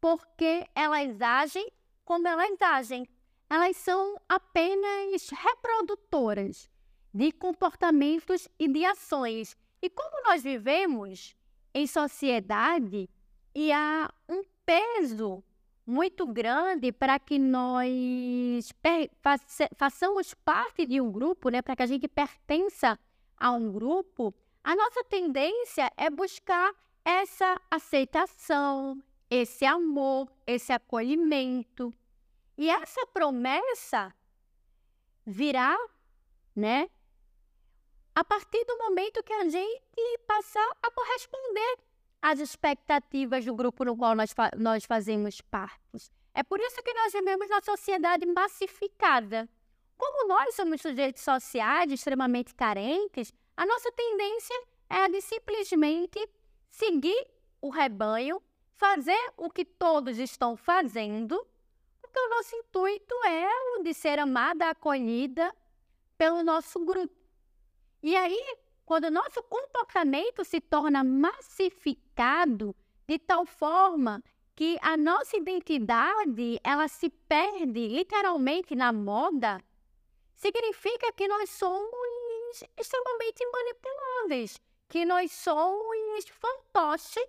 por 0.00 0.26
que 0.36 0.66
elas 0.74 1.20
agem 1.20 1.70
como 2.04 2.26
elas 2.26 2.60
agem. 2.60 3.06
Elas 3.50 3.76
são 3.76 4.20
apenas 4.28 5.30
reprodutoras 5.30 6.70
de 7.12 7.32
comportamentos 7.32 8.48
e 8.58 8.68
de 8.68 8.84
ações. 8.84 9.56
E 9.80 9.88
como 9.88 10.22
nós 10.24 10.42
vivemos 10.42 11.34
em 11.72 11.86
sociedade 11.86 13.08
e 13.54 13.72
há 13.72 14.12
um 14.28 14.42
peso 14.66 15.42
muito 15.86 16.26
grande 16.26 16.92
para 16.92 17.18
que 17.18 17.38
nós 17.38 18.70
façamos 19.76 20.34
parte 20.34 20.84
de 20.84 21.00
um 21.00 21.10
grupo, 21.10 21.48
né, 21.48 21.62
para 21.62 21.74
que 21.74 21.82
a 21.82 21.86
gente 21.86 22.06
pertença 22.06 22.98
a 23.36 23.52
um 23.52 23.72
grupo, 23.72 24.34
a 24.62 24.76
nossa 24.76 25.02
tendência 25.04 25.90
é 25.96 26.10
buscar 26.10 26.74
essa 27.02 27.58
aceitação, 27.70 29.02
esse 29.30 29.64
amor, 29.64 30.30
esse 30.46 30.72
acolhimento. 30.72 31.94
E 32.58 32.68
essa 32.68 33.06
promessa 33.06 34.12
virá, 35.24 35.78
né? 36.54 36.90
A 38.12 38.24
partir 38.24 38.64
do 38.64 38.76
momento 38.78 39.22
que 39.22 39.32
a 39.32 39.48
gente 39.48 40.18
passar 40.26 40.68
a 40.82 40.90
corresponder 40.90 41.78
às 42.20 42.40
expectativas 42.40 43.44
do 43.44 43.54
grupo 43.54 43.84
no 43.84 43.96
qual 43.96 44.16
nós, 44.16 44.32
fa 44.32 44.50
nós 44.56 44.84
fazemos 44.84 45.40
parte. 45.40 46.10
É 46.34 46.42
por 46.42 46.58
isso 46.58 46.82
que 46.82 46.92
nós 46.92 47.12
vivemos 47.12 47.48
na 47.48 47.62
sociedade 47.62 48.26
massificada. 48.26 49.48
Como 49.96 50.26
nós 50.26 50.54
somos 50.56 50.80
sujeitos 50.80 51.22
sociais 51.22 51.92
extremamente 51.92 52.52
carentes, 52.56 53.32
a 53.56 53.64
nossa 53.64 53.92
tendência 53.92 54.66
é 54.90 54.96
a 55.04 55.08
de 55.08 55.20
simplesmente 55.20 56.28
seguir 56.68 57.24
o 57.60 57.70
rebanho 57.70 58.42
fazer 58.78 59.32
o 59.36 59.50
que 59.50 59.64
todos 59.64 60.18
estão 60.18 60.56
fazendo, 60.56 61.44
porque 62.08 62.18
o 62.20 62.28
nosso 62.30 62.56
intuito 62.56 63.14
é 63.26 63.48
o 63.76 63.82
de 63.82 63.92
ser 63.92 64.18
amada, 64.18 64.70
acolhida 64.70 65.54
pelo 66.16 66.42
nosso 66.42 66.82
grupo. 66.84 67.14
E 68.02 68.16
aí, 68.16 68.56
quando 68.86 69.04
o 69.04 69.10
nosso 69.10 69.42
comportamento 69.42 70.44
se 70.44 70.60
torna 70.60 71.04
massificado 71.04 72.74
de 73.06 73.18
tal 73.18 73.44
forma 73.44 74.22
que 74.56 74.78
a 74.80 74.96
nossa 74.96 75.36
identidade 75.36 76.58
ela 76.64 76.88
se 76.88 77.10
perde 77.10 77.88
literalmente 77.88 78.74
na 78.74 78.92
moda, 78.92 79.62
significa 80.34 81.12
que 81.12 81.28
nós 81.28 81.50
somos 81.50 81.92
extremamente 82.76 83.44
manipuláveis, 83.52 84.60
que 84.88 85.04
nós 85.04 85.30
somos 85.30 86.24
fantoches 86.30 87.28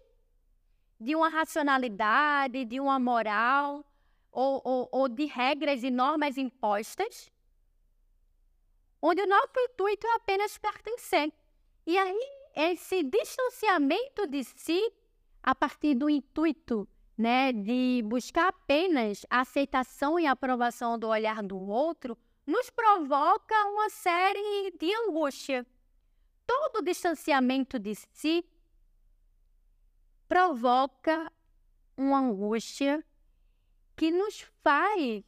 de 0.99 1.15
uma 1.15 1.29
racionalidade, 1.29 2.65
de 2.65 2.79
uma 2.79 2.97
moral 2.97 3.85
ou, 4.31 4.61
ou, 4.63 4.89
ou 4.91 5.09
de 5.09 5.25
regras 5.25 5.83
e 5.83 5.89
normas 5.89 6.37
impostas, 6.37 7.31
onde 9.01 9.21
o 9.21 9.27
nosso 9.27 9.53
intuito 9.57 10.05
é 10.07 10.15
apenas 10.15 10.57
pertencer. 10.57 11.31
E 11.85 11.97
aí, 11.97 12.19
esse 12.55 13.03
distanciamento 13.03 14.27
de 14.27 14.43
si, 14.43 14.91
a 15.41 15.55
partir 15.55 15.95
do 15.95 16.09
intuito 16.09 16.87
né, 17.19 17.51
de 17.51 18.01
buscar 18.05 18.47
apenas 18.47 19.25
a 19.29 19.41
aceitação 19.41 20.17
e 20.17 20.25
aprovação 20.25 20.97
do 20.97 21.09
olhar 21.09 21.43
do 21.43 21.59
outro, 21.59 22.17
nos 22.47 22.69
provoca 22.69 23.55
uma 23.65 23.89
série 23.89 24.71
de 24.79 24.93
angústia. 24.95 25.67
Todo 26.47 26.81
distanciamento 26.81 27.77
de 27.77 27.93
si 27.93 28.45
provoca 30.29 31.31
uma 31.97 32.19
angústia 32.19 33.03
que 33.99 34.11
nos 34.11 34.39
faz 34.63 35.25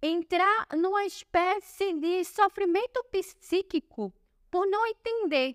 entrar 0.00 0.68
numa 0.74 1.04
espécie 1.04 1.92
de 1.92 2.24
sofrimento 2.24 3.04
psíquico 3.12 4.10
por 4.50 4.66
não 4.66 4.86
entender 4.86 5.54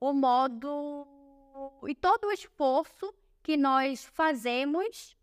o 0.00 0.12
modo 0.12 1.06
e 1.86 1.94
todo 1.94 2.26
o 2.26 2.32
esforço 2.32 3.14
que 3.40 3.56
nós 3.56 4.04
fazemos 4.04 5.16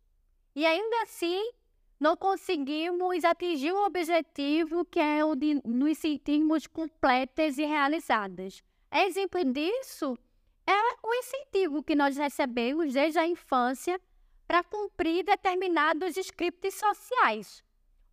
e 0.55 0.65
ainda 0.65 1.01
assim 1.01 1.51
não 1.99 2.15
conseguimos 2.15 3.25
atingir 3.25 3.73
o 3.73 3.85
objetivo 3.85 4.85
que 4.85 5.01
é 5.01 5.25
o 5.25 5.35
de 5.35 5.61
nos 5.65 5.97
sentirmos 5.97 6.65
completas 6.65 7.57
e 7.57 7.65
realizadas. 7.65 8.63
Exemplo 8.89 9.43
disso 9.43 10.17
é 10.65 11.05
o 11.05 11.13
incentivo 11.13 11.83
que 11.83 11.93
nós 11.93 12.15
recebemos 12.15 12.93
desde 12.93 13.19
a 13.19 13.27
infância 13.27 13.99
para 14.47 14.63
cumprir 14.63 15.25
determinados 15.25 16.15
scripts 16.15 16.75
sociais. 16.75 17.63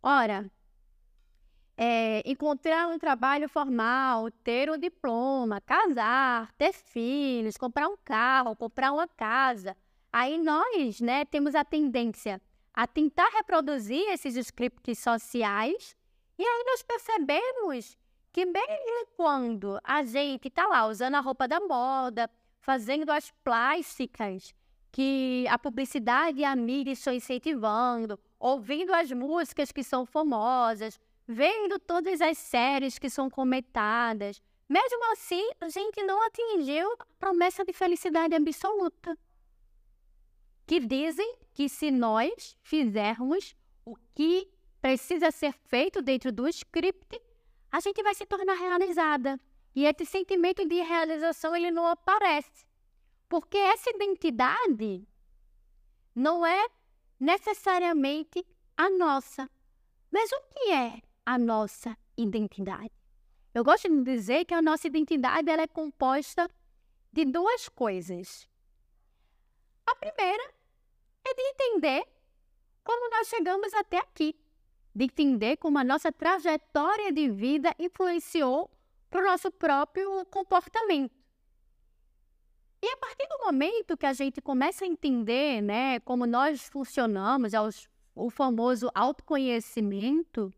Ora, 0.03 0.51
é, 1.77 2.21
encontrar 2.25 2.87
um 2.87 2.99
trabalho 2.99 3.47
formal, 3.47 4.29
ter 4.43 4.69
um 4.69 4.77
diploma, 4.77 5.61
casar, 5.61 6.51
ter 6.57 6.73
filhos, 6.73 7.57
comprar 7.57 7.87
um 7.87 7.97
carro, 7.97 8.55
comprar 8.55 8.91
uma 8.91 9.07
casa. 9.07 9.75
Aí 10.11 10.37
nós, 10.37 10.99
né, 10.99 11.25
temos 11.25 11.55
a 11.55 11.63
tendência 11.63 12.41
a 12.73 12.85
tentar 12.85 13.29
reproduzir 13.29 14.09
esses 14.09 14.35
scripts 14.35 14.99
sociais 14.99 15.95
e 16.37 16.43
aí 16.43 16.63
nós 16.65 16.83
percebemos 16.83 17.97
que 18.33 18.45
mesmo 18.45 19.07
quando 19.15 19.79
a 19.81 20.03
gente 20.03 20.49
está 20.49 20.67
lá 20.67 20.85
usando 20.87 21.15
a 21.15 21.21
roupa 21.21 21.47
da 21.47 21.61
moda, 21.61 22.29
fazendo 22.59 23.09
as 23.09 23.31
plásticas 23.43 24.53
que 24.95 25.45
a 25.49 25.59
publicidade 25.59 26.39
e 26.39 26.45
a 26.45 26.55
mídia 26.55 26.93
estão 26.93 27.13
incentivando, 27.13 28.17
ouvindo 28.39 28.93
as 28.93 29.11
músicas 29.11 29.69
que 29.69 29.83
são 29.83 30.05
famosas, 30.05 30.97
vendo 31.27 31.77
todas 31.77 32.21
as 32.21 32.37
séries 32.37 32.97
que 32.97 33.09
são 33.09 33.29
comentadas, 33.29 34.41
mesmo 34.69 35.11
assim 35.11 35.45
a 35.59 35.67
gente 35.67 36.01
não 36.03 36.25
atingiu 36.25 36.89
a 36.93 37.05
promessa 37.19 37.65
de 37.65 37.73
felicidade 37.73 38.35
absoluta. 38.35 39.17
Que 40.65 40.79
dizem 40.79 41.39
que 41.53 41.67
se 41.67 41.91
nós 41.91 42.55
fizermos 42.63 43.53
o 43.83 43.97
que 44.15 44.49
precisa 44.79 45.29
ser 45.29 45.51
feito 45.65 46.01
dentro 46.01 46.31
do 46.31 46.47
script, 46.47 47.21
a 47.69 47.81
gente 47.81 48.01
vai 48.01 48.15
se 48.15 48.25
tornar 48.25 48.55
realizada. 48.55 49.37
E 49.75 49.85
esse 49.85 50.05
sentimento 50.05 50.65
de 50.65 50.75
realização 50.75 51.53
ele 51.53 51.69
não 51.69 51.85
aparece. 51.85 52.65
Porque 53.27 53.57
essa 53.57 53.89
identidade 53.89 55.07
não 56.13 56.45
é 56.45 56.67
necessariamente 57.19 58.45
a 58.77 58.89
nossa. 58.89 59.49
Mas 60.11 60.31
o 60.31 60.41
que 60.53 60.71
é 60.71 61.01
a 61.25 61.37
nossa 61.37 61.97
identidade? 62.17 62.91
Eu 63.53 63.63
gosto 63.63 63.89
de 63.89 64.03
dizer 64.03 64.45
que 64.45 64.53
a 64.53 64.61
nossa 64.61 64.87
identidade 64.87 65.49
ela 65.49 65.63
é 65.63 65.67
composta 65.67 66.49
de 67.11 67.25
duas 67.25 67.69
coisas. 67.69 68.47
A 69.85 69.95
primeira 69.95 70.53
é 71.25 71.33
de 71.33 71.41
entender 71.41 72.05
como 72.83 73.09
nós 73.09 73.27
chegamos 73.27 73.73
até 73.73 73.97
aqui 73.97 74.35
de 74.95 75.03
entender 75.03 75.57
como 75.57 75.77
a 75.77 75.83
nossa 75.83 76.09
trajetória 76.09 77.11
de 77.11 77.29
vida 77.29 77.75
influenciou 77.77 78.71
para 79.09 79.21
o 79.21 79.25
nosso 79.25 79.51
próprio 79.51 80.25
comportamento. 80.27 81.24
E 82.85 82.87
a 82.87 82.97
partir 82.97 83.27
do 83.27 83.39
momento 83.39 83.97
que 83.97 84.05
a 84.05 84.13
gente 84.13 84.39
começa 84.39 84.85
a 84.85 84.87
entender 84.87 85.59
né, 85.59 85.99
como 86.01 86.27
nós 86.27 86.69
funcionamos, 86.69 87.51
é 87.51 87.57
o 88.13 88.29
famoso 88.29 88.91
autoconhecimento, 88.93 90.53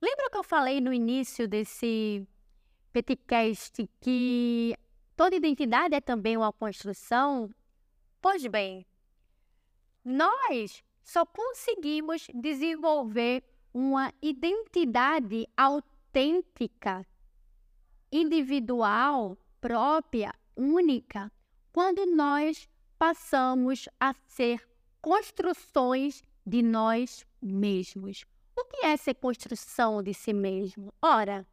lembra 0.00 0.30
que 0.30 0.38
eu 0.38 0.42
falei 0.42 0.80
no 0.80 0.90
início 0.90 1.46
desse 1.46 2.26
podcast 2.90 3.86
que 4.00 4.74
toda 5.14 5.36
identidade 5.36 5.94
é 5.94 6.00
também 6.00 6.34
uma 6.34 6.50
construção? 6.50 7.50
Pois 8.22 8.46
bem, 8.46 8.86
nós 10.02 10.82
só 11.02 11.26
conseguimos 11.26 12.26
desenvolver 12.32 13.44
uma 13.74 14.10
identidade 14.22 15.46
autêntica, 15.54 17.06
individual, 18.10 19.36
própria, 19.60 20.34
única, 20.56 21.30
quando 21.72 22.04
nós 22.06 22.68
passamos 22.98 23.88
a 23.98 24.14
ser 24.26 24.66
construções 25.00 26.22
de 26.44 26.62
nós 26.62 27.26
mesmos. 27.40 28.24
O 28.56 28.64
que 28.64 28.84
é 28.84 28.96
ser 28.96 29.14
construção 29.14 30.02
de 30.02 30.12
si 30.12 30.32
mesmo? 30.32 30.92
Ora, 31.00 31.46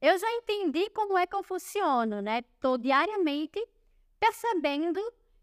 eu 0.00 0.18
já 0.18 0.30
entendi 0.32 0.88
como 0.90 1.18
é 1.18 1.26
que 1.26 1.36
eu 1.36 1.42
funciono, 1.42 2.22
né? 2.22 2.40
Estou 2.40 2.78
diariamente 2.78 3.62
percebendo, 4.18 5.00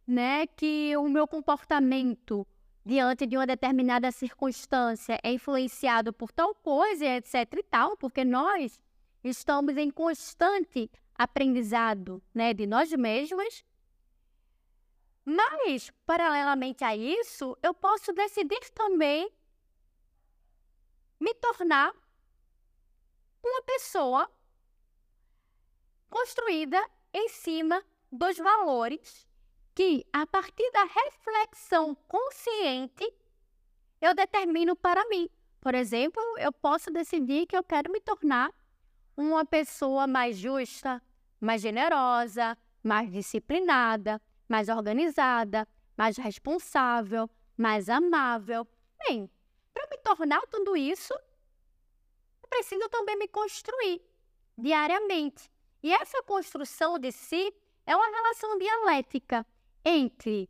né, 0.08 0.48
que 0.48 0.96
o 0.98 1.08
meu 1.08 1.28
comportamento 1.28 2.48
diante 2.84 3.28
de 3.28 3.38
uma 3.38 3.46
determinada 3.46 4.12
circunstância 4.12 5.20
é 5.24 5.32
influenciado 5.32 6.12
por 6.12 6.32
tal 6.32 6.56
coisa, 6.56 7.06
etc 7.06 7.36
e 7.58 7.64
tal, 7.64 7.96
porque 7.96 8.26
nós 8.26 8.80
estamos 9.24 9.78
em 9.78 9.92
constante 9.92 10.90
aprendizado, 11.16 12.22
né, 12.34 12.54
de 12.54 12.66
nós 12.66 12.92
mesmos. 12.94 13.64
Mas, 15.24 15.92
paralelamente 16.06 16.84
a 16.84 16.96
isso, 16.96 17.58
eu 17.62 17.74
posso 17.74 18.12
decidir 18.14 18.60
também 18.72 19.32
me 21.20 21.34
tornar 21.36 21.94
uma 23.44 23.62
pessoa 23.62 24.30
construída 26.10 26.84
em 27.14 27.30
cima 27.30 27.84
dos 28.12 28.38
valores 28.38 29.28
que, 29.74 30.06
a 30.12 30.26
partir 30.26 30.70
da 30.72 30.84
reflexão 30.84 31.96
consciente, 32.08 33.08
eu 34.02 34.14
determino 34.16 34.76
para 34.76 35.08
mim. 35.08 35.30
Por 35.62 35.76
exemplo, 35.76 36.22
eu 36.40 36.52
posso 36.52 36.90
decidir 36.92 37.46
que 37.46 37.56
eu 37.56 37.64
quero 37.64 37.92
me 37.92 38.02
tornar 38.02 38.52
uma 39.16 39.46
pessoa 39.46 40.08
mais 40.08 40.38
justa, 40.38 41.02
mais 41.40 41.62
generosa, 41.62 42.58
mais 42.84 43.12
disciplinada, 43.12 44.20
mais 44.52 44.68
organizada, 44.68 45.66
mais 45.98 46.18
responsável, 46.18 47.30
mais 47.58 47.88
amável. 47.88 48.68
Bem, 49.08 49.32
para 49.74 49.88
me 49.90 49.98
tornar 50.00 50.42
tudo 50.48 50.76
isso, 50.76 51.14
eu 51.14 52.50
preciso 52.50 52.90
também 52.90 53.18
me 53.18 53.30
construir 53.30 54.02
diariamente. 54.58 55.50
E 55.82 55.94
essa 55.94 56.22
construção 56.24 57.00
de 57.00 57.14
si 57.14 57.54
é 57.86 57.96
uma 57.96 58.06
relação 58.06 58.58
dialética 58.58 59.48
entre 59.86 60.50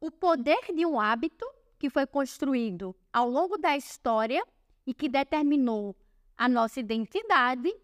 o 0.00 0.10
poder 0.10 0.72
de 0.72 0.86
um 0.86 0.98
hábito 1.00 1.44
que 1.80 1.90
foi 1.90 2.06
construído 2.06 2.94
ao 3.12 3.28
longo 3.28 3.58
da 3.58 3.76
história 3.76 4.46
e 4.86 4.94
que 4.94 5.08
determinou 5.08 5.96
a 6.38 6.48
nossa 6.48 6.78
identidade 6.78 7.74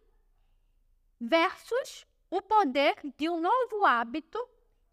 versus 1.21 2.07
o 2.31 2.41
poder 2.41 2.95
de 3.19 3.29
um 3.29 3.41
novo 3.41 3.85
hábito 3.85 4.39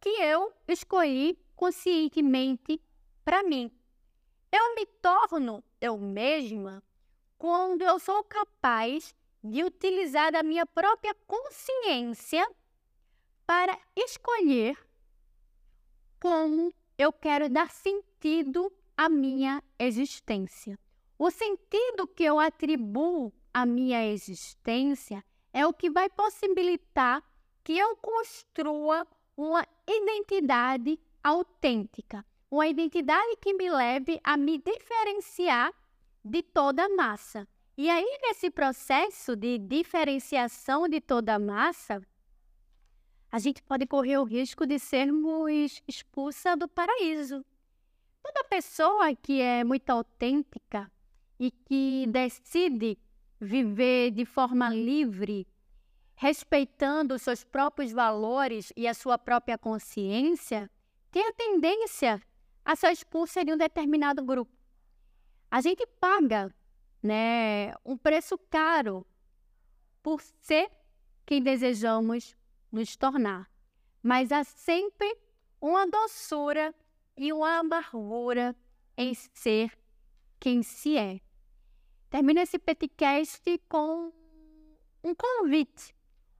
que 0.03 0.09
eu 0.21 0.51
escolhi 0.67 1.39
conscientemente 1.55 2.77
para 3.23 3.41
mim. 3.41 3.71
Eu 4.51 4.75
me 4.75 4.85
torno 4.85 5.63
eu 5.79 5.97
mesma 5.97 6.83
quando 7.37 7.83
eu 7.83 7.97
sou 7.99 8.21
capaz 8.25 9.15
de 9.41 9.63
utilizar 9.63 10.35
a 10.35 10.43
minha 10.43 10.65
própria 10.65 11.15
consciência 11.25 12.45
para 13.47 13.79
escolher 13.95 14.77
como 16.19 16.73
eu 16.97 17.13
quero 17.13 17.47
dar 17.47 17.71
sentido 17.71 18.69
à 18.97 19.07
minha 19.07 19.63
existência. 19.79 20.77
O 21.17 21.31
sentido 21.31 22.07
que 22.07 22.25
eu 22.25 22.41
atribuo 22.41 23.31
à 23.53 23.65
minha 23.65 24.05
existência 24.05 25.23
é 25.53 25.65
o 25.65 25.71
que 25.71 25.89
vai 25.89 26.09
possibilitar 26.09 27.23
que 27.63 27.77
eu 27.77 27.95
construa 27.95 29.07
uma 29.35 29.65
identidade 29.87 30.99
autêntica, 31.23 32.25
uma 32.49 32.67
identidade 32.67 33.35
que 33.41 33.53
me 33.53 33.69
leve 33.69 34.19
a 34.23 34.37
me 34.37 34.57
diferenciar 34.57 35.73
de 36.23 36.41
toda 36.43 36.85
a 36.85 36.89
massa. 36.89 37.47
E 37.75 37.89
aí, 37.89 38.19
nesse 38.21 38.51
processo 38.51 39.35
de 39.35 39.57
diferenciação 39.57 40.87
de 40.87 41.01
toda 41.01 41.35
a 41.35 41.39
massa, 41.39 42.01
a 43.31 43.39
gente 43.39 43.63
pode 43.63 43.87
correr 43.87 44.17
o 44.19 44.23
risco 44.23 44.65
de 44.65 44.77
sermos 44.77 45.81
expulsa 45.87 46.55
do 46.55 46.67
paraíso. 46.67 47.43
Toda 48.21 48.43
pessoa 48.43 49.15
que 49.15 49.41
é 49.41 49.63
muito 49.63 49.89
autêntica 49.89 50.89
e 51.39 51.49
que 51.49 52.05
decide 52.07 52.97
viver 53.41 54.11
de 54.11 54.23
forma 54.23 54.69
livre, 54.69 55.47
respeitando 56.23 57.15
os 57.15 57.21
seus 57.21 57.43
próprios 57.43 57.91
valores 57.91 58.71
e 58.77 58.87
a 58.87 58.93
sua 58.93 59.17
própria 59.17 59.57
consciência, 59.57 60.71
tem 61.11 61.27
a 61.27 61.33
tendência 61.33 62.21
a 62.63 62.77
ser 62.77 62.93
expulsa 62.93 63.43
de 63.43 63.51
um 63.51 63.57
determinado 63.57 64.23
grupo. 64.23 64.49
A 65.51 65.59
gente 65.59 65.85
paga 65.99 66.55
né, 67.03 67.73
um 67.83 67.97
preço 67.97 68.37
caro 68.49 69.05
por 70.01 70.21
ser 70.39 70.71
quem 71.25 71.43
desejamos 71.43 72.37
nos 72.71 72.95
tornar, 72.95 73.51
mas 74.01 74.31
há 74.31 74.45
sempre 74.45 75.17
uma 75.59 75.85
doçura 75.85 76.73
e 77.17 77.33
uma 77.33 77.57
amargura 77.57 78.55
em 78.95 79.13
ser 79.13 79.77
quem 80.39 80.63
se 80.63 80.97
é. 80.97 81.19
Termino 82.09 82.39
esse 82.39 82.57
podcast 82.57 83.41
com 83.67 84.13
um 85.03 85.13
convite, 85.13 85.93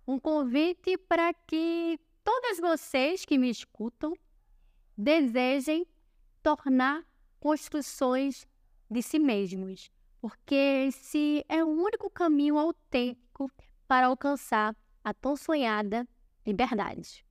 um 0.08 0.20
convite 0.20 0.98
para 0.98 1.34
que 1.34 2.00
todas 2.24 2.60
vocês 2.60 3.26
que 3.26 3.38
me 3.38 3.50
escutam 3.50 4.13
desejem 4.98 5.86
tornar 6.42 7.04
construções 7.39 8.48
de 8.89 9.02
si 9.02 9.20
mesmos, 9.20 9.92
porque 10.22 10.56
esse 10.88 11.44
é 11.50 11.63
o 11.63 11.68
único 11.68 12.10
caminho 12.10 12.58
autêntico 12.58 13.52
para 13.88 14.08
alcançar 14.08 14.76
a 15.04 15.13
tão 15.13 15.36
sonhada 15.36 16.08
liberdade. 16.46 17.22